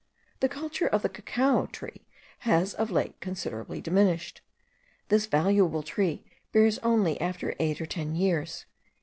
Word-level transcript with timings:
The 0.39 0.49
culture 0.49 0.87
of 0.87 1.03
the 1.03 1.09
cacao 1.09 1.67
tree 1.67 2.07
has 2.39 2.73
of 2.73 2.89
late 2.89 3.19
considerably 3.21 3.81
diminished. 3.81 4.41
This 5.09 5.27
valuable 5.27 5.83
tree 5.83 6.25
bears 6.51 6.79
only 6.79 7.21
after 7.21 7.53
eight 7.59 7.79
or 7.79 7.85
ten 7.85 8.15
years. 8.15 8.65